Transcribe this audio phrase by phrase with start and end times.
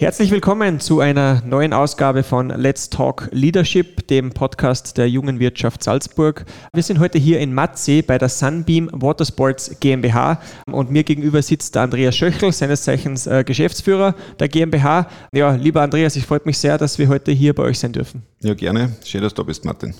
[0.00, 5.82] Herzlich willkommen zu einer neuen Ausgabe von Let's Talk Leadership, dem Podcast der jungen Wirtschaft
[5.82, 6.44] Salzburg.
[6.72, 10.40] Wir sind heute hier in Matzee bei der Sunbeam Watersports GmbH
[10.70, 15.08] und mir gegenüber sitzt der Andreas Schöchel, seines Zeichens äh, Geschäftsführer der GmbH.
[15.32, 18.22] Ja, lieber Andreas, ich freue mich sehr, dass wir heute hier bei euch sein dürfen.
[18.40, 18.92] Ja, gerne.
[19.04, 19.94] Schön, dass du da bist, Martin.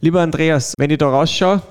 [0.00, 1.62] Lieber Andreas, wenn ich da rausschaue,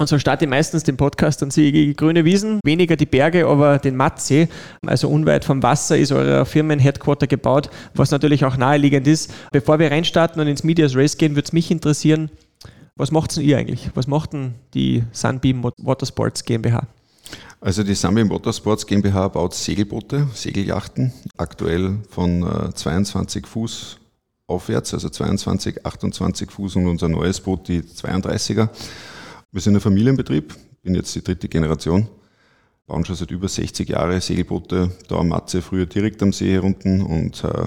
[0.00, 3.46] und so starte ich meistens den Podcast und sehe ich grüne Wiesen, weniger die Berge,
[3.46, 4.48] aber den Mattsee.
[4.86, 9.30] Also unweit vom Wasser ist euer Firmen-Headquarter gebaut, was natürlich auch naheliegend ist.
[9.52, 12.30] Bevor wir reinstarten und ins Medias Race gehen, würde es mich interessieren,
[12.96, 13.90] was macht denn ihr eigentlich?
[13.94, 16.86] Was macht denn die Sunbeam Watersports GmbH?
[17.60, 23.98] Also die Sunbeam Watersports GmbH baut Segelboote, Segeljachten, aktuell von 22 äh, Fuß
[24.46, 28.70] aufwärts, also 22, 28 Fuß und unser neues Boot, die 32er.
[29.52, 32.06] Wir sind ein Familienbetrieb, bin jetzt die dritte Generation,
[32.86, 37.02] bauen schon seit über 60 Jahren Segelboote da am Matze, früher direkt am See herunten
[37.02, 37.66] und äh,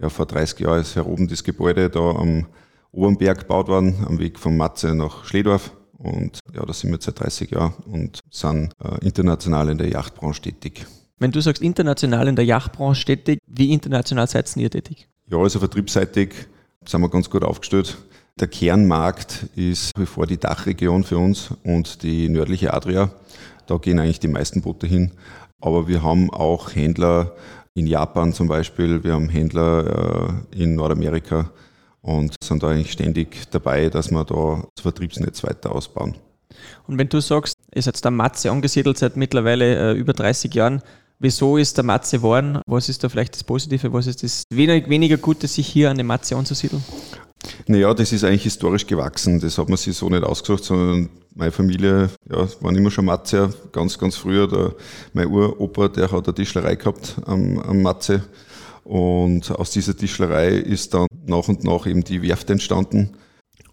[0.00, 2.46] ja, vor 30 Jahren ist hier oben das Gebäude da am
[2.90, 5.70] Obernberg gebaut worden, am Weg von Matze nach Schledorf.
[5.96, 10.42] Und ja, da sind wir seit 30 Jahren und sind äh, international in der Yachtbranche
[10.42, 10.84] tätig.
[11.20, 15.08] Wenn du sagst international in der Yachtbranche tätig, wie international seid ihr tätig?
[15.28, 16.34] Ja, also vertriebsseitig
[16.84, 17.96] sind wir ganz gut aufgestellt.
[18.40, 23.10] Der Kernmarkt ist wie vor die Dachregion für uns und die nördliche Adria.
[23.66, 25.12] Da gehen eigentlich die meisten Boote hin.
[25.60, 27.36] Aber wir haben auch Händler
[27.74, 31.50] in Japan zum Beispiel, wir haben Händler äh, in Nordamerika
[32.00, 36.16] und sind da eigentlich ständig dabei, dass wir da das Vertriebsnetz weiter ausbauen.
[36.86, 40.82] Und wenn du sagst, ihr seid der Matze angesiedelt seit mittlerweile äh, über 30 Jahren,
[41.18, 42.60] wieso ist der Matze geworden?
[42.66, 43.92] Was ist da vielleicht das Positive?
[43.92, 46.82] Was ist das weniger Gute, sich hier an der Matze anzusiedeln?
[47.66, 49.40] Naja, das ist eigentlich historisch gewachsen.
[49.40, 53.52] Das hat man sich so nicht ausgesucht, sondern meine Familie, ja, waren immer schon Matze,
[53.72, 54.46] ganz, ganz früher.
[54.46, 54.74] Der,
[55.12, 58.22] mein Uropa, der hat eine Tischlerei gehabt am, am Matze.
[58.84, 63.16] Und aus dieser Tischlerei ist dann nach und nach eben die Werft entstanden.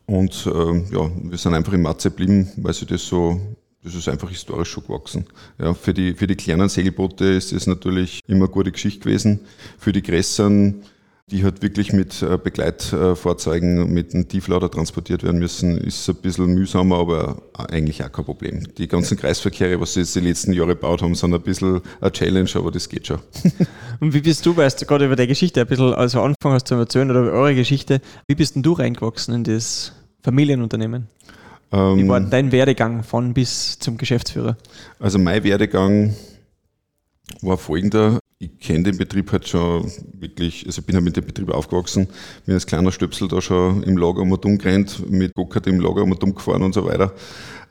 [0.06, 3.40] Und äh, ja, wir sind einfach im Matze geblieben, weil sie das so,
[3.84, 5.26] das ist einfach historisch schon gewachsen.
[5.60, 9.42] Ja, für die, für die kleinen Segelboote ist das natürlich immer eine gute Geschichte gewesen.
[9.78, 10.84] Für die größeren
[11.32, 16.54] die halt wirklich mit äh, Begleitfahrzeugen mit einem Tieflader transportiert werden müssen, ist ein bisschen
[16.54, 18.64] mühsamer, aber eigentlich auch kein Problem.
[18.78, 22.12] Die ganzen Kreisverkehre, was sie jetzt die letzten Jahre gebaut haben, sind ein bisschen eine
[22.12, 23.20] Challenge, aber das geht schon.
[24.00, 26.68] Und wie bist du, weißt du gerade über deine Geschichte ein bisschen, also Anfang hast
[26.68, 31.08] zu erzählen oder über eure Geschichte, wie bist denn du reingewachsen in das Familienunternehmen?
[31.72, 34.58] Ähm, wie war dein Werdegang von bis zum Geschäftsführer?
[35.00, 36.16] Also mein Werdegang
[37.42, 38.20] war folgender.
[38.42, 42.08] Ich kenne den Betrieb halt schon wirklich, also ich bin halt mit dem Betrieb aufgewachsen,
[42.46, 45.82] bin als kleiner Stöpsel da schon im Lager um und um gerannt, mit Bockert im
[45.82, 47.14] Lager um und um gefahren und so weiter.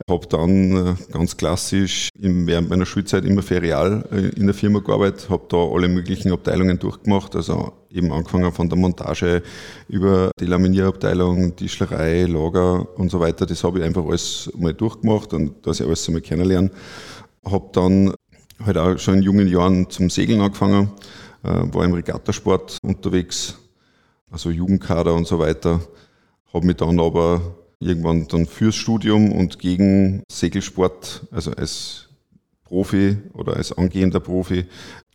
[0.07, 5.27] Habe dann äh, ganz klassisch während meiner Schulzeit immer ferial äh, in der Firma gearbeitet,
[5.31, 9.41] habe da alle möglichen Abteilungen durchgemacht, also eben angefangen von der Montage
[9.87, 13.47] über die Laminierabteilung, Tischlerei, Lager und so weiter.
[13.47, 16.69] Das habe ich einfach alles mal durchgemacht und dass ich alles einmal kennenlernen.
[17.43, 18.13] Habe dann
[18.65, 20.91] halt auch schon in jungen Jahren zum Segeln angefangen,
[21.43, 23.57] äh, war im Regattasport unterwegs,
[24.31, 25.81] also Jugendkader und so weiter.
[26.53, 27.41] Habe mich dann aber
[27.79, 32.09] irgendwann dann fürs Studium und gegen Segelsport, also als
[32.65, 34.65] Profi oder als angehender Profi,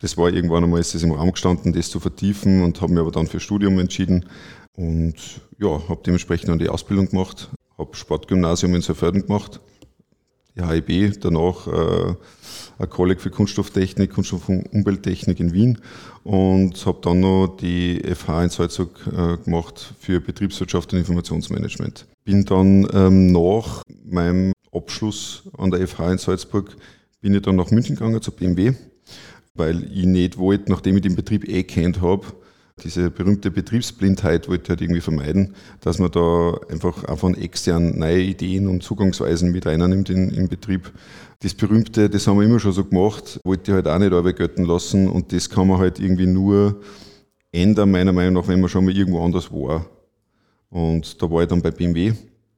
[0.01, 3.01] das war irgendwann einmal ist das im Raum gestanden, das zu vertiefen und habe mich
[3.01, 4.25] aber dann fürs Studium entschieden
[4.75, 5.15] und
[5.57, 9.61] ja, habe dementsprechend dann die Ausbildung gemacht, habe Sportgymnasium in Saalfelden gemacht,
[10.55, 12.15] die HIB, danach äh,
[12.89, 15.79] Kolleg für Kunststofftechnik, Kunststoff- und Umwelttechnik in Wien
[16.23, 22.05] und habe dann noch die FH in Salzburg äh, gemacht für Betriebswirtschaft und Informationsmanagement.
[22.23, 26.75] Bin dann ähm, nach meinem Abschluss an der FH in Salzburg
[27.21, 28.73] bin ich dann nach München gegangen zur BMW,
[29.55, 32.25] weil ich nicht wollte, nachdem ich den Betrieb eh kennt habe,
[32.83, 37.97] diese berühmte Betriebsblindheit wollte ich halt irgendwie vermeiden, dass man da einfach auch von extern
[37.97, 40.91] neue Ideen und Zugangsweisen mit reinnimmt in, in Betrieb.
[41.39, 44.65] Das Berühmte, das haben wir immer schon so gemacht, wollte ich halt auch nicht arbeiten
[44.65, 46.81] lassen und das kann man halt irgendwie nur
[47.53, 49.85] ändern, meiner Meinung nach, wenn man schon mal irgendwo anders war.
[50.69, 52.11] Und da war ich dann bei BMW,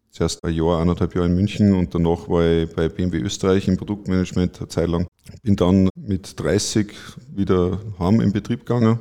[0.10, 3.78] zuerst ein Jahr, eineinhalb Jahre in München und danach war ich bei BMW Österreich im
[3.78, 5.06] Produktmanagement eine Zeit lang.
[5.44, 6.92] Bin dann mit 30
[7.36, 8.98] wieder heim im Betrieb gegangen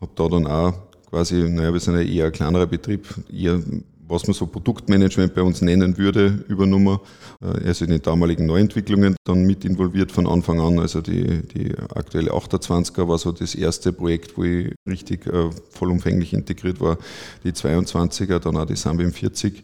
[0.00, 0.74] habe da dann auch
[1.08, 3.60] quasi, naja, wir sind ja eher ein kleinerer Betrieb, eher
[4.08, 6.98] was man so Produktmanagement bei uns nennen würde, übernommen.
[7.42, 10.78] Äh, also in den damaligen Neuentwicklungen dann mit involviert von Anfang an.
[10.78, 16.32] Also die, die aktuelle 28er war so das erste Projekt, wo ich richtig äh, vollumfänglich
[16.32, 16.98] integriert war.
[17.44, 19.62] Die 22er, dann auch die Sunbeam 40,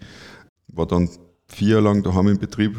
[0.69, 1.09] war dann
[1.47, 2.77] vier Jahre lang daheim im Betrieb,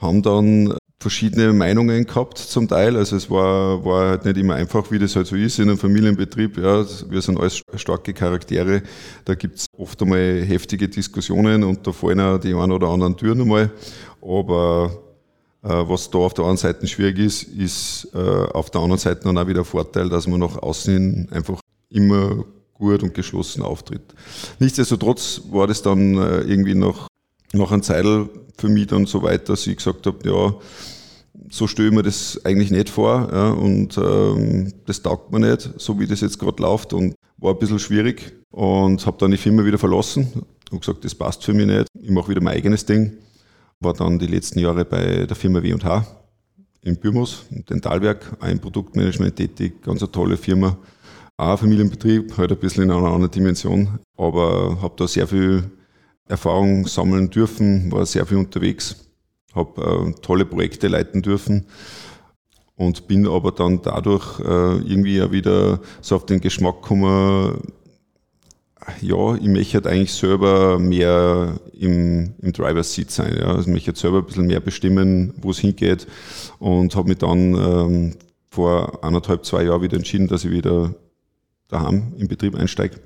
[0.00, 2.96] haben dann verschiedene Meinungen gehabt zum Teil.
[2.96, 5.78] Also es war, war halt nicht immer einfach, wie das halt so ist in einem
[5.78, 6.56] Familienbetrieb.
[6.58, 8.82] Ja, wir sind alles starke Charaktere.
[9.24, 13.16] Da gibt es oft einmal heftige Diskussionen und da fallen auch die ein oder anderen
[13.16, 13.70] Türen einmal.
[14.22, 14.90] Aber
[15.62, 19.22] äh, was da auf der einen Seite schwierig ist, ist äh, auf der anderen Seite
[19.24, 21.60] dann auch wieder Vorteil, dass man nach außen einfach
[21.90, 22.44] immer
[22.74, 24.14] gut und geschlossen auftritt.
[24.58, 27.08] Nichtsdestotrotz war das dann äh, irgendwie noch,
[27.52, 28.28] noch ein Zeitl
[28.58, 30.54] für mich dann so weit, dass ich gesagt habe, ja,
[31.50, 35.70] so stelle ich mir das eigentlich nicht vor ja, und ähm, das taugt mir nicht,
[35.76, 39.36] so wie das jetzt gerade läuft und war ein bisschen schwierig und habe dann die
[39.36, 40.32] Firma wieder verlassen
[40.70, 43.12] und gesagt, das passt für mich nicht, ich mache wieder mein eigenes Ding.
[43.80, 46.06] War dann die letzten Jahre bei der Firma W&H
[46.82, 50.78] in Bürmos, im Dentalwerk, ein Produktmanagement tätig, ganz eine tolle Firma.
[51.36, 55.70] Auch ein Familienbetrieb, halt ein bisschen in einer anderen Dimension, aber habe da sehr viel
[56.28, 58.96] Erfahrung sammeln dürfen, war sehr viel unterwegs,
[59.54, 61.66] habe äh, tolle Projekte leiten dürfen
[62.76, 67.62] und bin aber dann dadurch äh, irgendwie auch wieder so auf den Geschmack gekommen,
[69.00, 73.36] ja, ich möchte halt eigentlich selber mehr im, im Driver's Seat sein.
[73.36, 73.46] Ja.
[73.48, 76.06] Also ich möchte halt selber ein bisschen mehr bestimmen, wo es hingeht
[76.58, 78.12] und habe mich dann ähm,
[78.48, 80.94] vor anderthalb, zwei Jahren wieder entschieden, dass ich wieder
[81.68, 83.00] daheim im Betrieb einsteige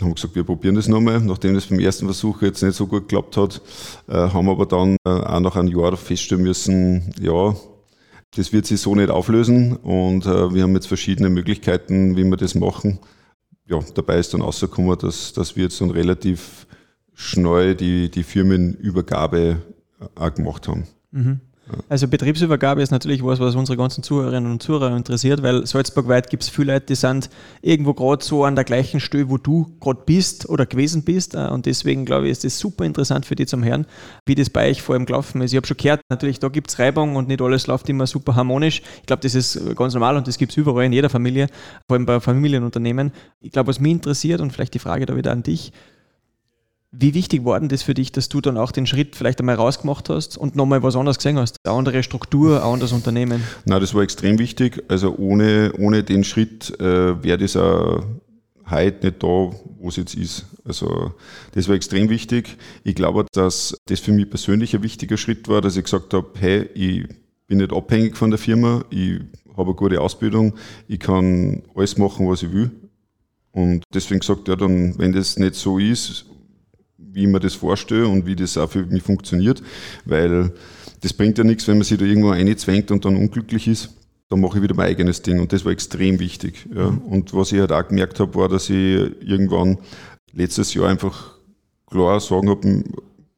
[0.00, 1.20] haben wir gesagt, wir probieren das nochmal.
[1.20, 3.60] Nachdem das beim ersten Versuch jetzt nicht so gut geklappt hat,
[4.08, 7.54] äh, haben wir aber dann äh, auch nach einem Jahr feststellen müssen, ja,
[8.36, 12.36] das wird sich so nicht auflösen und äh, wir haben jetzt verschiedene Möglichkeiten, wie wir
[12.36, 12.98] das machen.
[13.66, 16.66] Ja, dabei ist dann rausgekommen, dass, dass wir jetzt dann relativ
[17.14, 19.62] schnell die, die Firmenübergabe
[20.16, 20.88] auch gemacht haben.
[21.12, 21.40] Mhm.
[21.88, 26.42] Also Betriebsübergabe ist natürlich was, was unsere ganzen Zuhörerinnen und Zuhörer interessiert, weil salzburgweit gibt
[26.42, 27.30] es viele Leute, die sind
[27.62, 31.34] irgendwo gerade so an der gleichen Stelle, wo du gerade bist oder gewesen bist.
[31.34, 33.86] Äh, und deswegen glaube ich, ist das super interessant für die zum Hören,
[34.26, 35.52] wie das bei euch vor allem gelaufen ist.
[35.52, 38.34] Ich habe schon gehört, natürlich, da gibt es Reibung und nicht alles läuft immer super
[38.34, 38.82] harmonisch.
[39.00, 41.48] Ich glaube, das ist ganz normal und das gibt es überall in jeder Familie,
[41.88, 43.12] vor allem bei Familienunternehmen.
[43.40, 45.72] Ich glaube, was mich interessiert und vielleicht die Frage da wieder an dich,
[46.98, 49.56] wie wichtig war denn das für dich, dass du dann auch den Schritt vielleicht einmal
[49.56, 51.56] rausgemacht hast und nochmal was anderes gesehen hast?
[51.64, 53.42] Eine andere Struktur, ein anderes Unternehmen?
[53.64, 54.82] Na, das war extrem wichtig.
[54.88, 58.04] Also ohne, ohne den Schritt äh, wäre das auch
[58.70, 60.46] heute nicht da, wo es jetzt ist.
[60.64, 61.12] Also
[61.52, 62.56] das war extrem wichtig.
[62.84, 66.28] Ich glaube, dass das für mich persönlich ein wichtiger Schritt war, dass ich gesagt habe,
[66.38, 67.06] hey, ich
[67.46, 69.20] bin nicht abhängig von der Firma, ich
[69.56, 70.54] habe eine gute Ausbildung,
[70.88, 72.70] ich kann alles machen, was ich will.
[73.52, 76.26] Und deswegen gesagt, ja, dann, wenn das nicht so ist,
[77.14, 79.62] wie ich mir das vorstelle und wie das auch für mich funktioniert,
[80.04, 80.52] weil
[81.00, 83.90] das bringt ja nichts, wenn man sich da irgendwo einzwängt und dann unglücklich ist.
[84.28, 86.66] Dann mache ich wieder mein eigenes Ding und das war extrem wichtig.
[86.74, 86.86] Ja.
[86.86, 89.78] Und was ich halt auch gemerkt habe, war, dass ich irgendwann
[90.32, 91.38] letztes Jahr einfach
[91.86, 92.84] klar sagen habe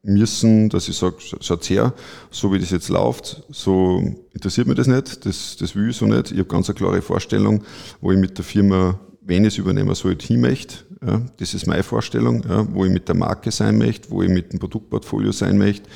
[0.03, 1.93] müssen, dass ich sage, schaut her,
[2.31, 4.01] so wie das jetzt läuft, so
[4.33, 6.31] interessiert mich das nicht, das, das will ich so nicht.
[6.31, 7.65] Ich habe ganz eine klare Vorstellung,
[8.01, 10.85] wo ich mit der Firma wenn ich es übernehmen soll, hin möchte.
[11.07, 14.29] Ja, das ist meine Vorstellung, ja, wo ich mit der Marke sein möchte, wo ich
[14.29, 15.89] mit dem Produktportfolio sein möchte.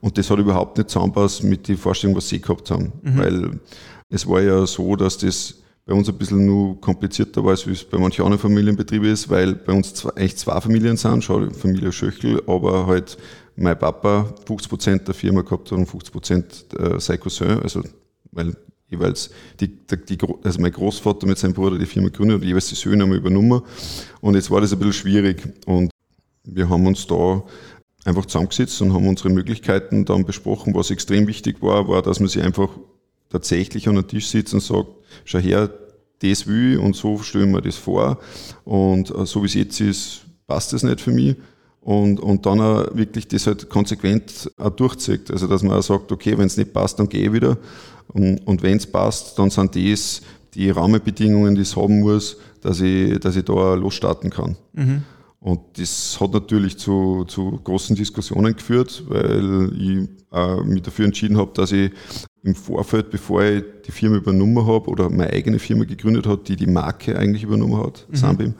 [0.00, 2.92] Und das hat überhaupt nicht zusammenpasst mit den Vorstellungen, was sie gehabt haben.
[3.02, 3.18] Mhm.
[3.18, 3.60] Weil
[4.10, 5.54] es war ja so, dass das
[5.86, 9.54] bei uns ein bisschen nur komplizierter war, als es bei manchen anderen Familienbetrieben ist, weil
[9.54, 13.16] bei uns zwei, eigentlich zwei Familien sind, schau, Familie Schöchel, aber halt
[13.56, 17.82] mein Papa 50 Prozent der Firma gehabt hat und 50 Prozent äh, sein Cousin, also
[18.32, 18.54] weil
[18.90, 19.30] jeweils
[19.60, 23.12] die, die, also mein Großvater mit seinem Bruder die Firma gegründet jeweils die Söhne haben
[23.12, 23.62] übernommen.
[24.20, 25.42] Und jetzt war das ein bisschen schwierig.
[25.66, 25.90] Und
[26.44, 27.42] wir haben uns da
[28.04, 30.74] einfach zusammengesetzt und haben unsere Möglichkeiten dann besprochen.
[30.74, 32.70] Was extrem wichtig war, war, dass man sich einfach
[33.28, 34.88] tatsächlich an den Tisch sitzt und sagt,
[35.24, 35.70] schau her,
[36.20, 38.18] das will ich und so stellen wir das vor.
[38.64, 41.36] Und äh, so wie es jetzt ist, passt das nicht für mich.
[41.80, 45.30] Und, und dann auch wirklich das halt konsequent auch durchzieht.
[45.30, 47.56] Also dass man auch sagt, okay, wenn es nicht passt, dann gehe ich wieder.
[48.08, 50.22] Und, und wenn es passt, dann sind das
[50.54, 54.56] die Rahmenbedingungen, die es haben muss, dass ich, dass ich da losstarten kann.
[54.72, 55.02] Mhm.
[55.40, 61.36] Und das hat natürlich zu, zu großen Diskussionen geführt, weil ich äh, mich dafür entschieden
[61.36, 61.92] habe, dass ich
[62.42, 66.56] im Vorfeld, bevor ich die Firma übernommen habe oder meine eigene Firma gegründet habe, die
[66.56, 68.16] die Marke eigentlich übernommen hat, mhm.
[68.16, 68.54] Sambim,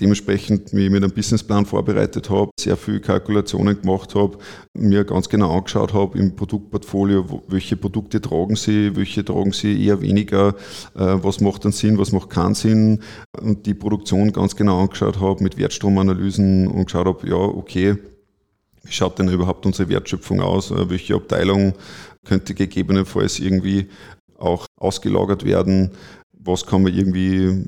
[0.00, 4.38] dementsprechend mich mit einem Businessplan vorbereitet habe, sehr viele Kalkulationen gemacht habe,
[4.74, 10.00] mir ganz genau angeschaut habe im Produktportfolio, welche Produkte tragen sie, welche tragen sie eher
[10.00, 10.54] weniger,
[10.94, 13.00] äh, was macht dann Sinn, was macht keinen Sinn.
[13.40, 17.96] Und die Produktion ganz genau angeschaut habe mit Wertstromanalysen und geschaut habe, ja, okay,
[18.84, 21.74] wie schaut denn überhaupt unsere Wertschöpfung aus, äh, welche Abteilung
[22.24, 23.88] könnte gegebenenfalls irgendwie
[24.38, 25.92] auch ausgelagert werden,
[26.32, 27.64] was kann man irgendwie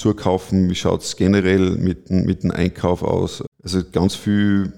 [0.00, 0.68] zukaufen?
[0.70, 3.44] Wie schaut es generell mit, mit dem Einkauf aus?
[3.62, 4.72] Also ganz viel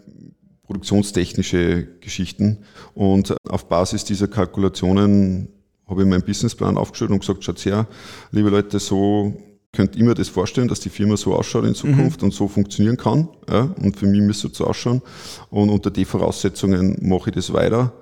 [0.64, 2.59] produktionstechnische Geschichten.
[2.95, 5.49] Und auf Basis dieser Kalkulationen
[5.87, 7.87] habe ich meinen Businessplan aufgestellt und gesagt, schaut her,
[8.31, 9.35] liebe Leute, so
[9.73, 12.26] könnt ihr mir das vorstellen, dass die Firma so ausschaut in Zukunft mhm.
[12.26, 13.29] und so funktionieren kann.
[13.49, 15.02] Ja, und für mich müsste es so ausschauen.
[15.50, 17.93] Und unter den Voraussetzungen mache ich das weiter.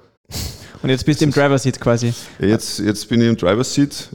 [0.83, 2.12] Und jetzt bist du im Driver Seat quasi.
[2.39, 4.11] Jetzt, jetzt bin ich im Driver Seat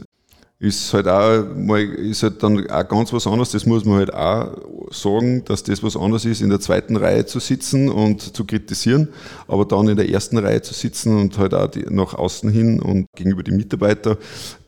[0.58, 3.50] ist halt auch mal, ist halt dann auch ganz was anderes.
[3.50, 4.56] Das muss man halt auch
[4.90, 9.08] sagen, dass das was anderes ist, in der zweiten Reihe zu sitzen und zu kritisieren,
[9.48, 12.80] aber dann in der ersten Reihe zu sitzen und halt auch die, nach außen hin
[12.80, 14.16] und gegenüber den Mitarbeitern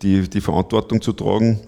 [0.02, 1.60] die, die Verantwortung zu tragen,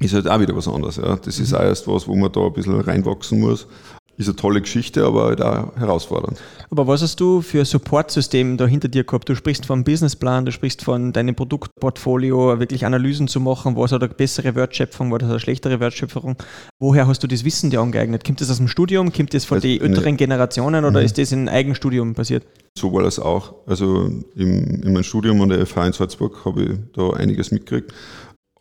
[0.00, 0.96] ist halt auch wieder was anderes.
[0.96, 1.16] Ja.
[1.16, 1.56] Das ist mhm.
[1.56, 3.66] auch erst was, wo man da ein bisschen reinwachsen muss
[4.16, 6.40] ist eine tolle Geschichte, aber halt auch herausfordernd.
[6.70, 9.28] Aber was hast du für Supportsystem da hinter dir gehabt?
[9.28, 14.02] Du sprichst vom Businessplan, du sprichst von deinem Produktportfolio, wirklich Analysen zu machen, was hat
[14.02, 16.36] eine bessere Wertschöpfung, was hat eine schlechtere Wertschöpfung.
[16.80, 18.24] Woher hast du das Wissen dir angeeignet?
[18.24, 19.12] Kommt das aus dem Studium?
[19.12, 21.06] Kommt das von also, den älteren ne, Generationen oder mhm.
[21.06, 22.44] ist das in Eigenstudium passiert?
[22.78, 23.54] So war das auch.
[23.66, 27.92] Also im, in meinem Studium an der FH in Salzburg habe ich da einiges mitgekriegt.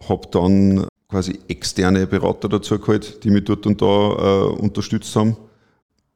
[0.08, 5.38] Habe dann quasi externe Berater dazu geholt, die mich dort und da äh, unterstützt haben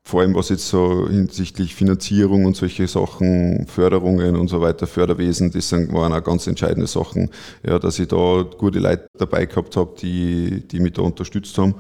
[0.09, 5.51] vor allem was jetzt so hinsichtlich Finanzierung und solche Sachen, Förderungen und so weiter, Förderwesen,
[5.51, 7.29] das waren auch ganz entscheidende Sachen,
[7.63, 11.75] ja, dass ich da gute Leute dabei gehabt habe, die, die mich da unterstützt haben.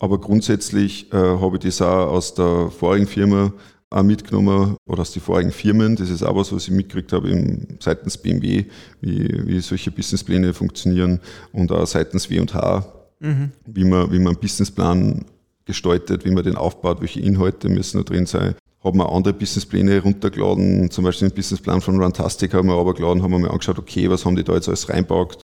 [0.00, 3.52] Aber grundsätzlich äh, habe ich das auch aus der vorigen Firma
[3.90, 5.94] auch mitgenommen oder aus den vorigen Firmen.
[5.94, 8.64] Das ist auch was, was ich mitgekriegt habe im, seitens BMW,
[9.00, 11.20] wie, wie solche Businesspläne funktionieren
[11.52, 13.52] und auch seitens W&H, mhm.
[13.66, 15.26] wie, man, wie man einen Businessplan
[15.70, 18.54] gestaltet, wie man den aufbaut, welche Inhalte müssen da drin sein.
[18.82, 23.30] Haben wir andere Businesspläne runtergeladen, zum Beispiel den Businessplan von Runtastic haben wir runtergeladen, haben
[23.32, 25.42] wir mal angeschaut, okay, was haben die da jetzt alles reinpackt,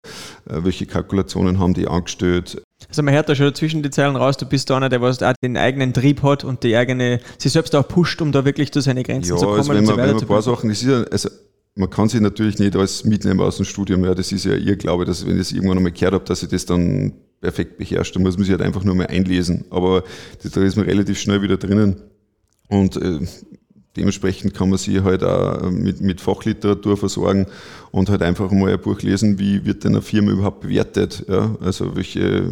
[0.49, 2.63] äh, welche Kalkulationen haben die angestellt.
[2.89, 5.21] Also man hört da schon zwischen die Zeilen raus, du bist da einer, der was
[5.21, 8.71] auch den eigenen Trieb hat und die eigene, sich selbst auch pusht, um da wirklich
[8.71, 9.57] zu seine Grenzen ja, zu kommen.
[9.59, 11.29] Also wenn man, wenn man ein paar Sachen, das ist ja, also
[11.75, 14.75] man kann sich natürlich nicht alles mitnehmen aus dem Studium, ja, das ist ja ihr
[14.77, 18.15] Glaube, dass wenn ich das irgendwann einmal gehört habe, dass ich das dann perfekt beherrscht.
[18.15, 19.65] Da muss man sich halt einfach nur mal einlesen.
[19.69, 20.03] Aber
[20.43, 22.01] da ist man relativ schnell wieder drinnen.
[22.69, 23.19] Und äh,
[23.97, 27.47] dementsprechend kann man sich halt auch mit, mit Fachliteratur versorgen
[27.91, 31.25] und halt einfach mal ein Buch lesen, wie wird denn eine Firma überhaupt bewertet.
[31.27, 31.55] Ja?
[31.61, 32.47] Also welche,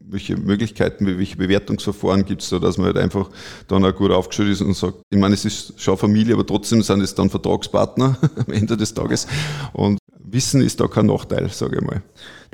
[0.00, 3.30] welche Möglichkeiten, welche Bewertungsverfahren gibt es da, dass man halt einfach
[3.66, 6.82] dann auch gut aufgestellt ist und sagt, ich meine, es ist schon Familie, aber trotzdem
[6.82, 9.26] sind es dann Vertragspartner am Ende des Tages.
[9.72, 12.02] Und Wissen ist da kein Nachteil, sage ich mal.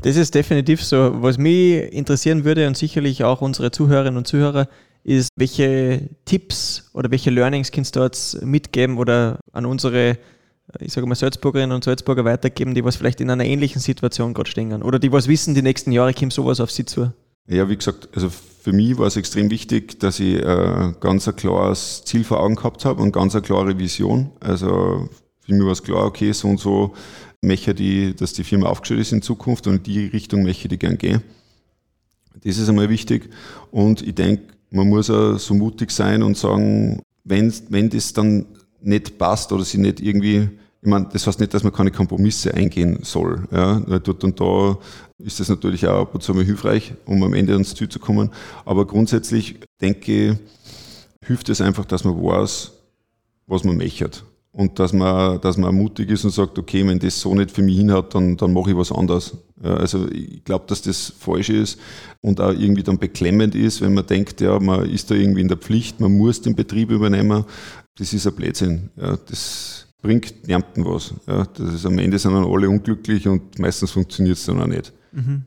[0.00, 1.22] Das ist definitiv so.
[1.22, 4.68] Was mich interessieren würde und sicherlich auch unsere Zuhörerinnen und Zuhörer,
[5.04, 10.18] ist, welche Tipps oder welche Learnings kannst du dort mitgeben oder an unsere,
[10.78, 14.50] ich sage mal, Salzburgerinnen und Salzburger weitergeben, die was vielleicht in einer ähnlichen Situation gerade
[14.50, 17.12] stehen oder die was wissen, die nächsten Jahre kommt sowas auf sie zu?
[17.48, 21.34] Ja, wie gesagt, also für mich war es extrem wichtig, dass ich äh, ganz ein
[21.34, 24.30] klares Ziel vor Augen gehabt habe und ganz eine klare Vision.
[24.38, 25.08] Also
[25.44, 26.94] für mich war es klar, okay, so und so
[27.40, 30.78] möchte die, dass die Firma aufgestellt ist in Zukunft und in die Richtung möchte die
[30.78, 31.22] gern gehen.
[32.44, 33.28] Das ist einmal wichtig.
[33.70, 38.46] Und ich denke, man muss auch so mutig sein und sagen, wenn, wenn das dann
[38.80, 40.48] nicht passt oder sie nicht irgendwie,
[40.80, 43.46] ich meine, das heißt nicht, dass man keine Kompromisse eingehen soll.
[43.52, 44.78] Ja, dort und da
[45.18, 47.98] ist das natürlich auch ab und zu mal hilfreich, um am Ende ans Ziel zu
[47.98, 48.30] kommen.
[48.64, 50.36] Aber grundsätzlich denke ich,
[51.24, 52.72] hilft es einfach, dass man weiß,
[53.46, 54.10] was man möchte
[54.52, 57.62] und dass man, dass man mutig ist und sagt, okay, wenn das so nicht für
[57.62, 59.34] mich hinhaut, dann, dann mache ich was anderes.
[59.62, 61.78] Also ich glaube, dass das falsch ist
[62.20, 65.48] und auch irgendwie dann beklemmend ist, wenn man denkt, ja, man ist da irgendwie in
[65.48, 67.44] der Pflicht, man muss den Betrieb übernehmen.
[67.96, 68.90] Das ist ein Blödsinn.
[68.96, 71.14] Ja, das bringt niemandem was.
[71.26, 74.66] Ja, das ist, am Ende sind dann alle unglücklich und meistens funktioniert es dann auch
[74.66, 74.92] nicht.
[75.12, 75.46] Mhm.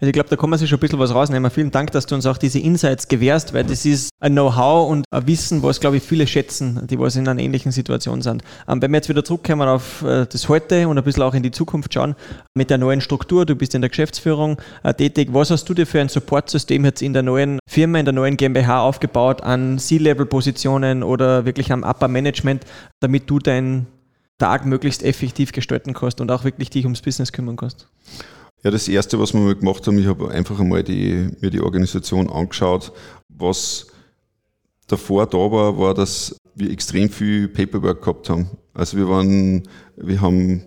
[0.00, 1.50] Also ich glaube, da kann man sich schon ein bisschen was rausnehmen.
[1.50, 5.04] Vielen Dank, dass du uns auch diese Insights gewährst, weil das ist ein Know-how und
[5.10, 8.42] ein Wissen, was, glaube ich, viele schätzen, die was in einer ähnlichen Situation sind.
[8.68, 11.42] Ähm, wenn wir jetzt wieder zurückkommen auf äh, das Heute und ein bisschen auch in
[11.42, 12.14] die Zukunft schauen,
[12.54, 15.86] mit der neuen Struktur, du bist in der Geschäftsführung äh, tätig, was hast du dir
[15.86, 21.02] für ein Supportsystem jetzt in der neuen Firma, in der neuen GmbH aufgebaut an C-Level-Positionen
[21.02, 22.64] oder wirklich am Upper-Management,
[23.00, 23.86] damit du deinen
[24.38, 27.88] Tag möglichst effektiv gestalten kannst und auch wirklich dich ums Business kümmern kannst?
[28.64, 31.60] Ja, das Erste, was wir mal gemacht haben, ich habe einfach einmal die, mir die
[31.60, 32.92] Organisation angeschaut.
[33.28, 33.88] Was
[34.86, 38.48] davor da war, war, dass wir extrem viel Paperwork gehabt haben.
[38.72, 40.66] Also wir waren, wir haben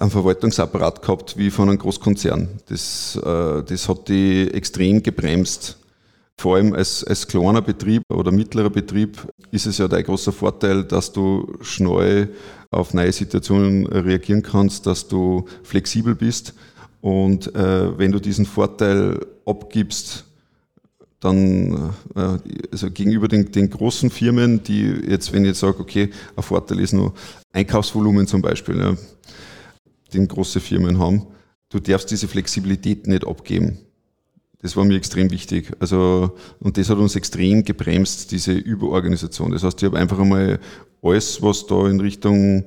[0.00, 2.48] einen Verwaltungsapparat gehabt wie von einem Großkonzern.
[2.66, 5.78] Das, äh, das hat die extrem gebremst.
[6.38, 10.84] Vor allem als, als kleiner Betrieb oder mittlerer Betrieb ist es ja dein großer Vorteil,
[10.84, 12.28] dass du schnell
[12.70, 16.54] auf neue Situationen reagieren kannst, dass du flexibel bist.
[17.00, 20.24] Und äh, wenn du diesen Vorteil abgibst,
[21.20, 22.38] dann äh,
[22.70, 26.80] also gegenüber den, den, großen Firmen, die jetzt, wenn ich jetzt sage, okay, ein Vorteil
[26.80, 27.14] ist nur
[27.52, 28.96] Einkaufsvolumen zum Beispiel, ja,
[30.12, 31.26] den große Firmen haben,
[31.70, 33.85] du darfst diese Flexibilität nicht abgeben.
[34.62, 35.72] Das war mir extrem wichtig.
[35.78, 39.52] Also, und das hat uns extrem gebremst, diese Überorganisation.
[39.52, 40.58] Das heißt, ich habe einfach einmal
[41.02, 42.64] alles, was da in Richtung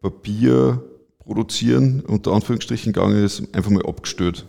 [0.00, 0.82] Papier
[1.18, 4.46] produzieren, unter Anführungsstrichen gegangen ist, einfach mal abgestellt.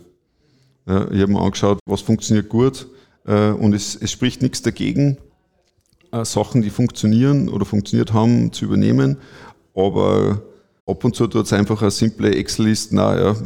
[0.86, 2.88] Ja, ich habe mir angeschaut, was funktioniert gut
[3.24, 5.18] äh, und es, es, spricht nichts dagegen,
[6.10, 9.18] äh, Sachen, die funktionieren oder funktioniert haben, zu übernehmen,
[9.76, 10.42] aber
[10.86, 13.36] ab und zu tut es einfach eine simple Excel-Liste, ja,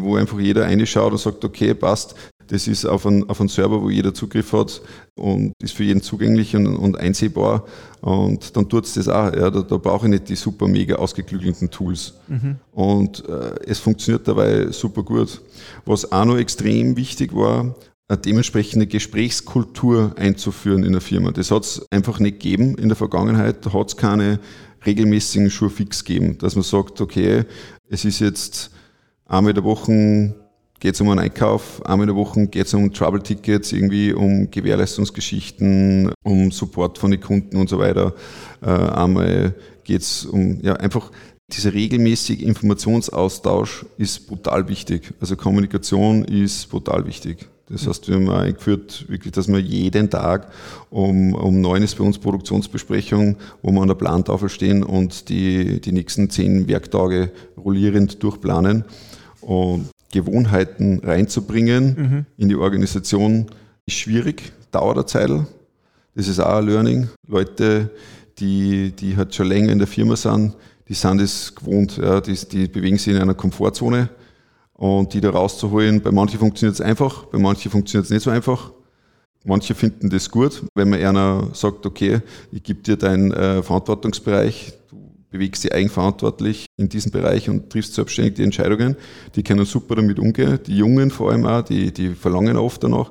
[0.00, 2.16] wo einfach jeder reinschaut und sagt, okay, passt,
[2.52, 4.82] das ist auf einen, auf einen Server, wo jeder Zugriff hat
[5.14, 7.64] und ist für jeden zugänglich und, und einsehbar.
[8.02, 9.32] Und dann tut es das auch.
[9.32, 12.12] Ja, da, da brauche ich nicht die super mega ausgeklügelten Tools.
[12.28, 12.56] Mhm.
[12.72, 15.40] Und äh, es funktioniert dabei super gut.
[15.86, 17.74] Was auch noch extrem wichtig war,
[18.08, 21.30] eine dementsprechende Gesprächskultur einzuführen in der Firma.
[21.30, 23.64] Das hat es einfach nicht gegeben in der Vergangenheit.
[23.64, 24.40] Da hat es keine
[24.84, 27.46] regelmäßigen Schurfix gegeben, dass man sagt, okay,
[27.88, 28.72] es ist jetzt
[29.24, 30.34] einmal in der Woche
[30.82, 34.50] geht es um einen Einkauf, einmal in der Woche geht es um Trouble-Tickets, irgendwie um
[34.50, 38.14] Gewährleistungsgeschichten, um Support von den Kunden und so weiter.
[38.60, 41.12] Äh, einmal geht es um, ja, einfach
[41.52, 45.14] dieser regelmäßige Informationsaustausch ist brutal wichtig.
[45.20, 47.46] Also Kommunikation ist brutal wichtig.
[47.68, 50.50] Das heißt, wir haben eingeführt, wirklich, dass wir jeden Tag
[50.90, 55.80] um, um neun ist bei uns Produktionsbesprechung, wo wir an der Plantafel stehen und die,
[55.80, 58.84] die nächsten zehn Werktage rollierend durchplanen.
[59.42, 62.26] Und Gewohnheiten reinzubringen mhm.
[62.36, 63.46] in die Organisation
[63.86, 65.30] ist schwierig, dauert eine Zeit.
[66.14, 67.08] Das ist auch ein Learning.
[67.26, 67.90] Leute,
[68.38, 70.54] die, die halt schon länger in der Firma sind,
[70.88, 74.10] die sind es gewohnt, ja, die, die bewegen sich in einer Komfortzone
[74.74, 76.02] und die da rauszuholen.
[76.02, 78.72] Bei manchen funktioniert es einfach, bei manchen funktioniert es nicht so einfach.
[79.44, 82.20] Manche finden das gut, wenn man einer sagt, okay,
[82.52, 84.72] ich gebe dir deinen äh, Verantwortungsbereich,
[85.32, 88.96] bewegst dich eigenverantwortlich in diesem Bereich und triffst selbstständig die Entscheidungen.
[89.34, 90.60] Die können super damit umgehen.
[90.66, 93.10] Die Jungen vor allem auch, die, die verlangen oft danach.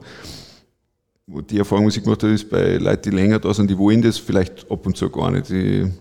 [1.27, 4.01] Die Erfahrung, die ich gemacht habe, ist bei Leuten, die länger da sind, die wollen
[4.01, 5.49] das vielleicht ab und zu gar nicht.
[5.49, 5.91] Die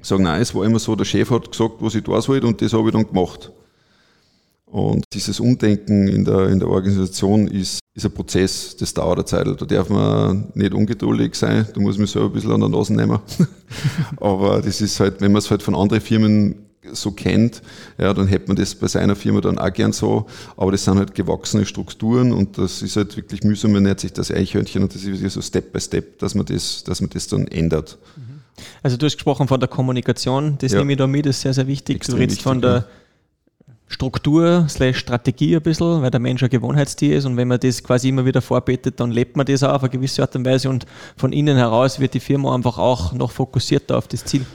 [0.00, 2.60] sagen, nein, es war immer so, der Chef hat gesagt, was ich da soll und
[2.62, 3.52] das habe ich dann gemacht.
[4.66, 9.24] Und dieses Umdenken in der, in der Organisation ist, ist ein Prozess, das dauert eine
[9.24, 9.46] Zeit.
[9.46, 12.94] Da darf man nicht ungeduldig sein, da muss man so ein bisschen an der Nase
[12.94, 13.18] nehmen.
[14.20, 17.62] Aber das ist halt, wenn man es halt von anderen Firmen so kennt,
[17.98, 20.26] ja, dann hätte man das bei seiner Firma dann auch gern so.
[20.56, 24.12] Aber das sind halt gewachsene Strukturen und das ist halt wirklich mühsam, man nennt sich
[24.12, 27.28] das Eichhörnchen und das ist so Step by Step, dass man das, dass man das
[27.28, 27.98] dann ändert.
[28.82, 30.78] Also du hast gesprochen von der Kommunikation, das ja.
[30.78, 31.96] nehme ich da mit, das ist sehr, sehr wichtig.
[31.96, 32.84] Extrem du redest wichtig, von der ja
[33.90, 37.82] Struktur slash Strategie ein bisschen, weil der Mensch ein Gewohnheitstier ist und wenn man das
[37.82, 40.70] quasi immer wieder vorbetet, dann lebt man das auch auf eine gewisse Art und Weise
[40.70, 44.46] und von innen heraus wird die Firma einfach auch noch fokussierter auf das Ziel.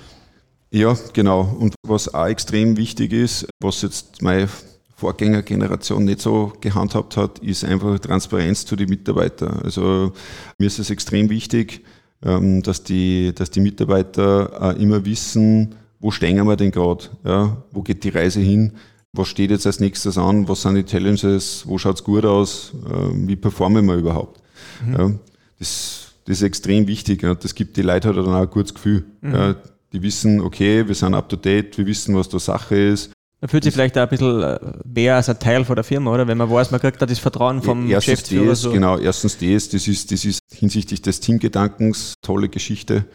[0.71, 1.53] Ja, genau.
[1.59, 4.47] Und was auch extrem wichtig ist, was jetzt meine
[4.95, 9.59] Vorgängergeneration nicht so gehandhabt hat, ist einfach Transparenz zu den Mitarbeitern.
[9.63, 10.13] Also
[10.57, 11.83] mir ist es extrem wichtig,
[12.23, 17.81] ähm, dass die, dass die Mitarbeiter immer wissen, wo stehen wir denn gerade, ja, wo
[17.81, 18.71] geht die Reise hin
[19.15, 22.73] was steht jetzt als nächstes an, was sind die Challenges, wo schaut es gut aus,
[22.85, 24.41] äh, wie performen wir überhaupt.
[24.85, 25.19] Mhm.
[25.59, 27.21] Das, das, ist extrem wichtig.
[27.21, 29.05] Das gibt die Leute halt dann auch ein gutes Gefühl.
[29.21, 29.55] Mhm.
[29.93, 33.11] Die wissen, okay, wir sind up to date, wir wissen, was da Sache ist.
[33.41, 36.11] Man fühlt sich vielleicht auch ein bisschen äh, mehr als ein Teil von der Firma,
[36.11, 36.27] oder?
[36.27, 38.47] Wenn man weiß, man kriegt da das Vertrauen vom erstens Geschäftsführer.
[38.47, 38.71] Das, so.
[38.71, 43.05] Genau, erstens das, das ist, das ist hinsichtlich des Teamgedankens tolle Geschichte.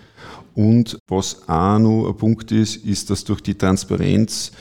[0.55, 4.53] Und was auch noch ein Punkt ist, ist, dass durch die Transparenz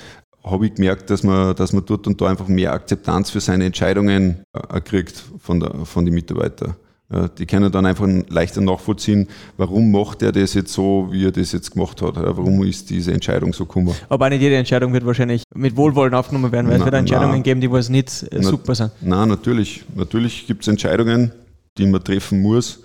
[0.49, 3.65] habe ich gemerkt, dass man, dass man dort und da einfach mehr Akzeptanz für seine
[3.65, 6.75] Entscheidungen äh, kriegt von, der, von den Mitarbeitern.
[7.39, 11.53] Die können dann einfach leichter nachvollziehen, warum macht er das jetzt so, wie er das
[11.53, 12.17] jetzt gemacht hat.
[12.17, 13.95] Warum ist diese Entscheidung so gekommen.
[14.09, 17.37] Aber nicht jede Entscheidung wird wahrscheinlich mit Wohlwollen aufgenommen werden, weil na, es wird Entscheidungen
[17.37, 18.91] na, geben, die was nicht äh, na, super sind.
[19.01, 19.85] Nein, natürlich.
[19.95, 21.31] Natürlich gibt es Entscheidungen,
[21.79, 22.83] die man treffen muss,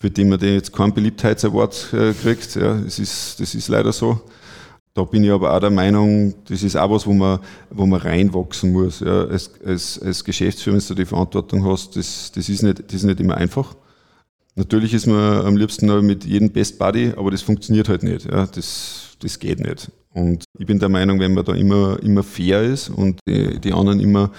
[0.00, 2.54] für die man jetzt keinen Beliebtheitsaward äh, kriegt.
[2.54, 4.18] Ja, das, ist, das ist leider so.
[4.94, 8.00] Da bin ich aber auch der Meinung, das ist auch was, wo man, wo man
[8.00, 9.00] reinwachsen muss.
[9.00, 12.96] Ja, als, als, als Geschäftsführer, wenn du die Verantwortung hast, das, das, ist nicht, das
[12.96, 13.74] ist nicht immer einfach.
[14.54, 18.26] Natürlich ist man am liebsten mit jedem Best Buddy, aber das funktioniert halt nicht.
[18.26, 19.90] Ja, das, das geht nicht.
[20.12, 23.72] Und ich bin der Meinung, wenn man da immer, immer fair ist und die, die
[23.72, 24.30] anderen immer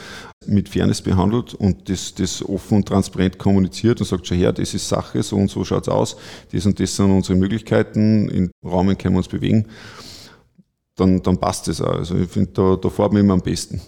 [0.46, 4.76] mit Fairness behandelt und das, das offen und transparent kommuniziert und sagt schon her, das
[4.76, 6.16] ist Sache, so und so schaut es aus,
[6.52, 9.66] das und das sind unsere Möglichkeiten, im Rahmen können wir uns bewegen
[10.96, 11.96] dann, dann passt es auch.
[11.96, 13.82] Also ich finde, da, da fährt man immer am besten.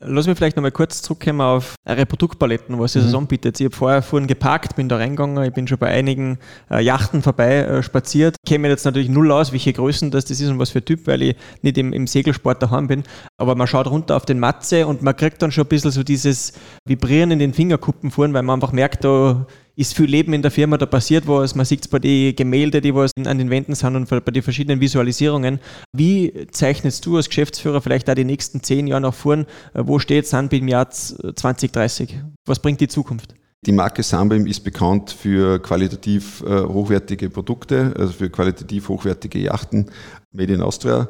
[0.00, 3.08] Lass mich vielleicht nochmal kurz zurückkommen auf eure Produktpaletten, was ihr mhm.
[3.08, 3.58] so anbietet.
[3.58, 6.38] Ich habe vorher vorhin geparkt, bin da reingegangen, ich bin schon bei einigen
[6.70, 8.36] äh, Yachten vorbei äh, spaziert.
[8.44, 10.84] Ich kenne mir jetzt natürlich null aus, welche Größen das, das ist und was für
[10.84, 13.02] Typ, weil ich nicht im, im Segelsport daheim bin.
[13.38, 16.04] Aber man schaut runter auf den Matze und man kriegt dann schon ein bisschen so
[16.04, 16.52] dieses
[16.84, 20.50] Vibrieren in den Fingerkuppen vorn, weil man einfach merkt, da ist viel Leben in der
[20.50, 23.76] Firma, da passiert was, man sieht es bei den Gemälde, die was an den Wänden
[23.76, 25.60] sind und bei den verschiedenen Visualisierungen.
[25.96, 29.46] Wie zeichnest du als Geschäftsführer vielleicht auch die nächsten zehn Jahre nach vorn?
[29.74, 32.16] Wo steht Sunbeam im Jahr 2030?
[32.44, 33.36] Was bringt die Zukunft?
[33.66, 39.90] Die Marke Sunbeam ist bekannt für qualitativ äh, hochwertige Produkte, also für qualitativ hochwertige Yachten
[40.32, 41.08] made in Austria.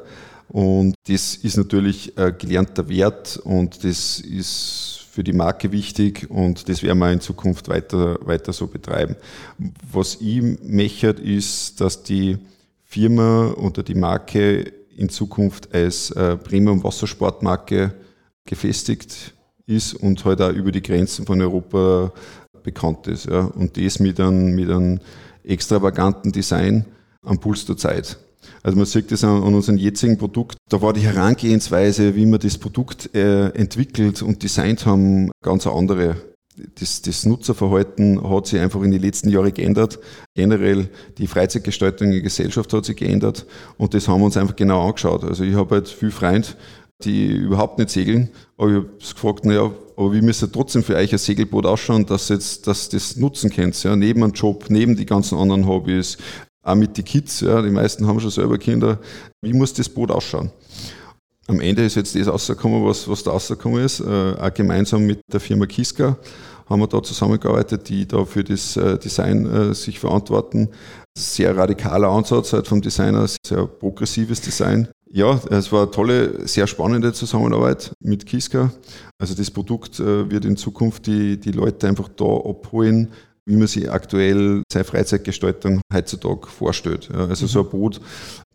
[0.49, 6.69] Und das ist natürlich äh, gelernter Wert und das ist für die Marke wichtig und
[6.69, 9.17] das werden wir in Zukunft weiter, weiter so betreiben.
[9.91, 12.39] Was ich möchte, ist, dass die
[12.85, 17.95] Firma oder die Marke in Zukunft als äh, Premium-Wassersportmarke
[18.45, 19.35] gefestigt
[19.67, 22.13] ist und halt auch über die Grenzen von Europa
[22.63, 23.27] bekannt ist.
[23.27, 23.41] Ja.
[23.41, 25.01] Und das mit einem, mit einem
[25.43, 26.85] extravaganten Design
[27.23, 28.21] am Puls der Zeit.
[28.63, 30.57] Also man sieht das an, an unserem jetzigen Produkt.
[30.69, 36.17] Da war die Herangehensweise, wie man das Produkt äh, entwickelt und designt haben, ganz andere.
[36.81, 40.01] Das, das, Nutzerverhalten hat sich einfach in den letzten Jahren geändert.
[40.35, 43.47] Generell die Freizeitgestaltung in der Gesellschaft hat sich geändert
[43.77, 45.23] und das haben wir uns einfach genau angeschaut.
[45.23, 46.49] Also ich habe halt viele Freunde,
[47.05, 51.13] die überhaupt nicht segeln, aber ich habe gefragt, naja, aber wie müsste trotzdem für euch
[51.13, 55.39] ein Segelboot ausschauen, dass dass das nutzen könnt, ja, neben einem Job, neben die ganzen
[55.39, 56.19] anderen Hobbys,
[56.63, 58.99] auch mit den Kids, ja, die meisten haben schon selber Kinder,
[59.43, 60.51] wie muss das Boot ausschauen?
[61.47, 64.01] Am Ende ist jetzt das rausgekommen, was, was da rausgekommen ist.
[64.01, 66.19] Äh, auch gemeinsam mit der Firma Kiska
[66.69, 70.69] haben wir da zusammengearbeitet, die da für das äh, Design äh, sich verantworten.
[71.17, 74.89] Sehr radikaler Ansatz halt vom Designer, sehr progressives Design.
[75.11, 78.71] Ja, es war eine tolle, sehr spannende Zusammenarbeit mit Kiska.
[79.19, 83.11] Also das Produkt äh, wird in Zukunft die, die Leute einfach da abholen,
[83.49, 87.09] wie man sich aktuell seine Freizeitgestaltung heutzutage vorstellt.
[87.13, 87.49] Ja, also mhm.
[87.49, 88.01] so ein Boot,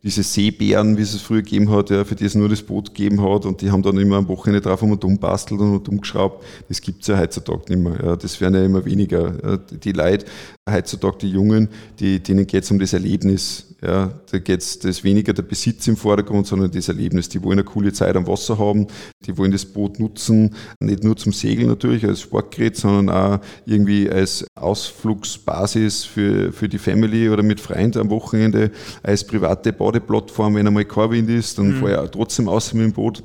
[0.04, 2.94] diese Seebären, wie es es früher gegeben hat, ja, für die es nur das Boot
[2.94, 6.02] gegeben hat und die haben dann immer am Wochenende drauf und dumm bastelt und dumm
[6.02, 7.98] geschraubt, das gibt es ja heutzutage nicht mehr.
[8.04, 9.58] Ja, das werden ja immer weniger.
[9.58, 10.26] Die Leute,
[10.70, 13.68] heutzutage die Jungen, die, denen geht es um das Erlebnis.
[13.82, 17.28] Ja, da geht es, weniger der Besitz im Vordergrund, sondern das Erlebnis.
[17.28, 18.88] Die wollen eine coole Zeit am Wasser haben,
[19.26, 24.10] die wollen das Boot nutzen, nicht nur zum Segeln natürlich als Sportgerät, sondern auch irgendwie
[24.10, 30.68] als Ausflugsbasis für, für die Family oder mit Freunden am Wochenende, als private Badeplattform, wenn
[30.68, 31.80] einmal kein Wind ist, dann mhm.
[31.80, 33.24] fahre ich auch trotzdem aus mit dem Boot.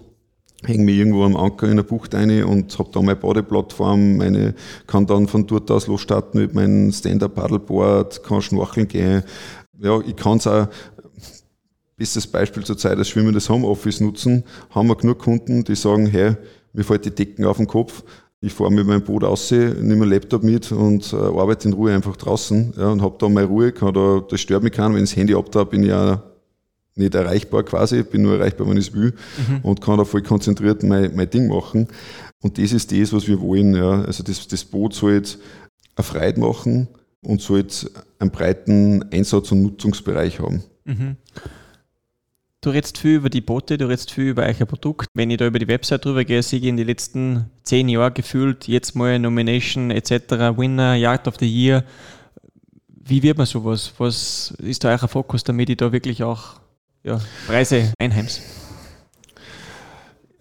[0.64, 4.54] Hänge mich irgendwo am Anker in der Bucht rein und habe da meine Badeplattform, meine,
[4.86, 9.22] kann dann von dort aus losstarten mit meinem Stand-Up-Paddleboard, kann schnorcheln gehen,
[9.80, 10.66] ja, ich kann es auch,
[11.96, 16.36] bestes Beispiel zur Zeit als schwimmendes Homeoffice nutzen, haben wir genug Kunden, die sagen, hey,
[16.72, 18.02] mir fällt die Decken auf den Kopf,
[18.40, 21.92] ich fahre mit meinem Boot raus, nehme meinen Laptop mit und äh, arbeite in Ruhe
[21.92, 22.74] einfach draußen.
[22.76, 25.16] Ja, und habe da meine Ruhe, kann da, das stört mich keiner, wenn ich das
[25.16, 26.22] Handy abda, bin ich ja
[26.98, 29.14] nicht erreichbar quasi, bin nur erreichbar, wenn ich es will
[29.48, 29.60] mhm.
[29.62, 31.88] und kann da voll konzentriert mein, mein Ding machen.
[32.40, 33.74] Und das ist das, was wir wollen.
[33.74, 34.02] Ja.
[34.02, 35.38] Also das, das Boot soll jetzt
[35.96, 36.88] eine Freude machen,
[37.22, 40.62] und sollte einen breiten Einsatz- und Nutzungsbereich haben.
[40.84, 41.16] Mhm.
[42.60, 45.08] Du redest viel über die Boote, du redest viel über euer Produkt.
[45.14, 48.14] Wenn ich da über die Website drüber gehe, sehe ich in den letzten zehn Jahren
[48.14, 51.84] gefühlt jetzt mal Nomination etc., Winner, Yard of the Year.
[52.88, 53.92] Wie wird man sowas?
[53.98, 56.60] Was ist da euer Fokus, damit ich da wirklich auch
[57.08, 58.40] ja, Preise einheimse?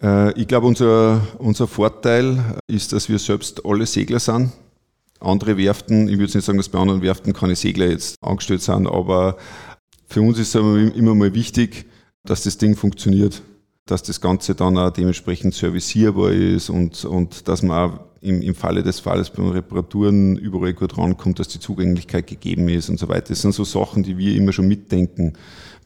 [0.02, 4.52] Äh, ich glaube, unser, unser Vorteil ist, dass wir selbst alle Segler sind
[5.20, 8.86] andere Werften, ich würde nicht sagen, dass bei anderen Werften keine Segler jetzt angestellt sind,
[8.86, 9.36] aber
[10.06, 11.86] für uns ist es immer mal wichtig,
[12.24, 13.42] dass das Ding funktioniert,
[13.86, 18.54] dass das Ganze dann auch dementsprechend servicierbar ist und, und dass man auch im, im
[18.54, 23.08] Falle des Falles bei Reparaturen überall gut rankommt, dass die Zugänglichkeit gegeben ist und so
[23.08, 23.28] weiter.
[23.28, 25.34] Das sind so Sachen, die wir immer schon mitdenken,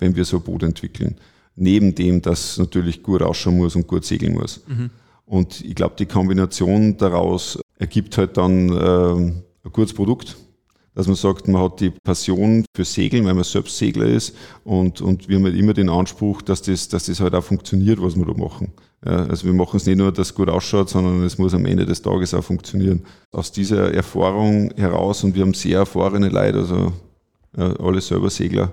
[0.02, 1.16] wenn wir so ein Boot entwickeln.
[1.54, 4.62] Neben dem, dass es natürlich gut ausschauen muss und gut segeln muss.
[4.66, 4.90] Mhm.
[5.24, 9.14] Und ich glaube, die Kombination daraus ergibt halt dann äh,
[9.64, 10.36] ein gutes Produkt,
[10.94, 14.34] dass man sagt, man hat die Passion für Segeln, weil man selbst Segler ist
[14.64, 18.02] und, und wir haben halt immer den Anspruch, dass das, dass das halt auch funktioniert,
[18.02, 18.72] was wir da machen.
[19.04, 21.64] Ja, also wir machen es nicht nur, dass es gut ausschaut, sondern es muss am
[21.66, 23.04] Ende des Tages auch funktionieren.
[23.30, 26.92] Aus dieser Erfahrung heraus, und wir haben sehr erfahrene Leute, also
[27.56, 28.72] ja, alle selber Segler,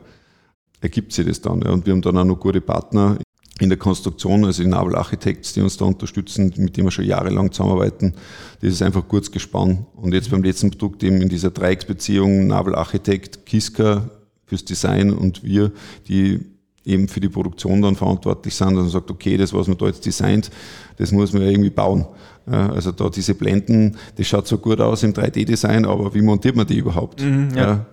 [0.82, 1.62] ergibt sich das dann.
[1.62, 1.72] Ja.
[1.72, 3.18] Und wir haben dann auch noch gute Partner
[3.60, 7.06] in der Konstruktion, also die Naval Architects, die uns da unterstützen, mit denen wir schon
[7.06, 8.13] jahrelang zusammenarbeiten.
[8.62, 9.86] Das ist einfach kurz gespannt.
[9.96, 14.10] Und jetzt beim letzten Produkt eben in dieser Dreiecksbeziehung Naval Architect, Kiska
[14.46, 15.72] fürs Design und wir,
[16.08, 16.39] die
[16.86, 20.06] eben für die Produktion dann verantwortlich sind und sagt, okay, das, was man da jetzt
[20.06, 20.50] designt,
[20.98, 22.06] das muss man ja irgendwie bauen.
[22.46, 26.65] Also da diese Blenden, das schaut so gut aus im 3D-Design, aber wie montiert man
[26.65, 27.22] die überhaupt?
[27.22, 27.86] Mhm, ja.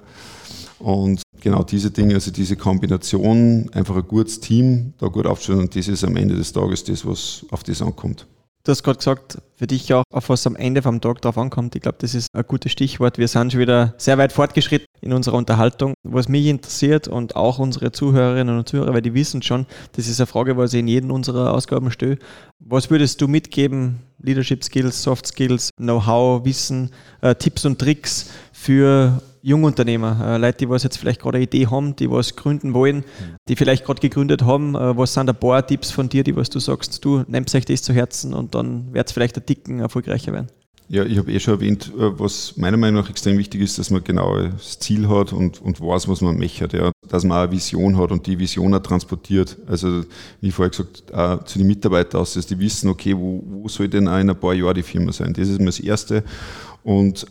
[0.79, 5.75] Und genau diese Dinge, also diese Kombination, einfach ein gutes Team, da gut aufstellen und
[5.75, 8.27] das ist am Ende des Tages das, was auf das ankommt.
[8.67, 11.77] Du hast gerade gesagt, für dich auch, auf was am Ende vom Tag drauf ankommt.
[11.77, 13.17] Ich glaube, das ist ein gutes Stichwort.
[13.17, 15.95] Wir sind schon wieder sehr weit fortgeschritten in unserer Unterhaltung.
[16.03, 20.19] Was mich interessiert und auch unsere Zuhörerinnen und Zuhörer, weil die wissen schon, das ist
[20.19, 22.19] eine Frage, was ich in jedem unserer Ausgaben stelle.
[22.59, 24.01] Was würdest du mitgeben?
[24.21, 28.31] Leadership Skills, Soft Skills, Know-how, Wissen, äh, Tipps und Tricks
[28.66, 32.74] für Jungunternehmer, äh, Leute, die was jetzt vielleicht gerade eine Idee haben, die was gründen
[32.74, 33.05] wollen,
[33.48, 34.74] die vielleicht gerade gegründet haben.
[34.74, 37.64] Äh, was sind ein paar Tipps von dir, die was du sagst, du nimmst euch
[37.64, 40.48] das zu Herzen und dann wird es vielleicht ein Dicken erfolgreicher werden?
[40.88, 43.90] Ja, ich habe eh schon erwähnt, äh, was meiner Meinung nach extrem wichtig ist, dass
[43.90, 46.76] man genau das Ziel hat und, und weiß, was man möchte.
[46.76, 46.90] Ja.
[47.09, 49.57] Dass man auch eine Vision hat und die Vision auch transportiert.
[49.68, 50.02] Also,
[50.40, 53.87] wie vorher gesagt, auch zu den Mitarbeitern aus, dass die wissen, okay, wo, wo soll
[53.87, 55.33] denn auch in ein paar Jahren die Firma sein?
[55.35, 56.24] Das ist mal das Erste.
[56.83, 57.26] Und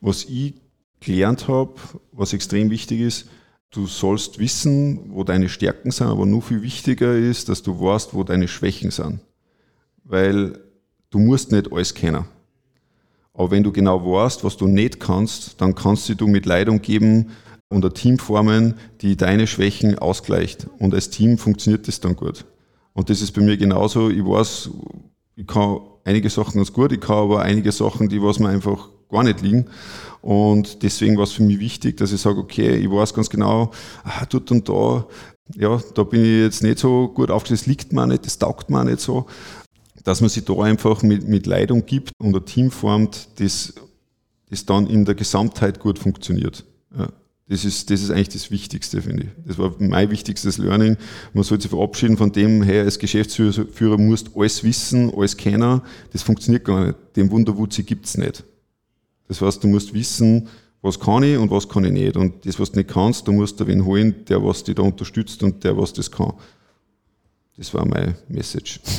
[0.00, 0.54] was ich
[1.00, 1.74] gelernt habe,
[2.12, 3.28] was extrem wichtig ist,
[3.70, 8.14] du sollst wissen, wo deine Stärken sind, aber nur viel wichtiger ist, dass du weißt,
[8.14, 9.20] wo deine Schwächen sind.
[10.04, 10.58] Weil
[11.10, 12.24] du musst nicht alles kennen.
[13.34, 17.30] Aber wenn du genau weißt, was du nicht kannst, dann kannst du mit Leitung geben
[17.68, 20.66] und ein Team formen, die deine Schwächen ausgleicht.
[20.78, 22.44] Und als Team funktioniert das dann gut.
[22.94, 24.10] Und das ist bei mir genauso.
[24.10, 24.70] Ich weiß,
[25.36, 28.88] ich kann einige Sachen ganz gut, ich kann aber einige Sachen, die was mir einfach
[29.08, 29.66] gar nicht liegen.
[30.20, 33.70] Und deswegen war es für mich wichtig, dass ich sage, okay, ich weiß ganz genau,
[34.04, 35.06] ah, dort und da,
[35.54, 38.70] ja, da bin ich jetzt nicht so gut aufgestellt, das liegt mir nicht, das taugt
[38.70, 39.26] mir nicht so.
[40.04, 43.74] Dass man sich da einfach mit, mit Leitung gibt und ein Team formt, das,
[44.50, 46.64] das dann in der Gesamtheit gut funktioniert.
[46.96, 47.08] Ja.
[47.48, 49.28] Das ist, das ist eigentlich das Wichtigste, finde ich.
[49.46, 50.98] Das war mein wichtigstes Learning.
[51.32, 55.80] Man sollte sich verabschieden von dem, hey, als Geschäftsführer musst alles wissen, alles kennen.
[56.12, 56.98] Das funktioniert gar nicht.
[57.16, 58.44] Den Wunderwutzi gibt's nicht.
[59.28, 60.48] Das heißt, du musst wissen,
[60.82, 62.16] was kann ich und was kann ich nicht.
[62.16, 64.82] Und das, was du nicht kannst, du musst da wen holen, der was dich da
[64.82, 66.32] unterstützt und der was das kann.
[67.56, 68.80] Das war meine Message.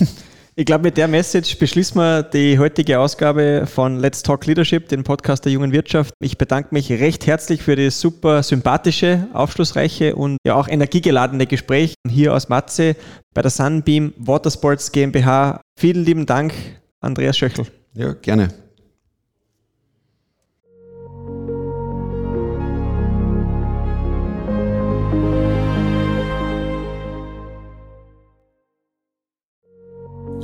[0.60, 5.06] Ich glaube, mit der Message beschließen wir die heutige Ausgabe von Let's Talk Leadership, den
[5.06, 6.14] Podcast der jungen Wirtschaft.
[6.20, 11.94] Ich bedanke mich recht herzlich für das super sympathische, aufschlussreiche und ja auch energiegeladene Gespräch
[12.06, 12.98] hier aus Matze
[13.34, 15.62] bei der Sunbeam Watersports GmbH.
[15.80, 16.54] Vielen lieben Dank,
[17.00, 17.66] Andreas Schöchel.
[17.94, 18.50] Ja, gerne.